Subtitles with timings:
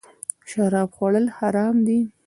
[0.49, 1.99] شراب خوړل حرام دی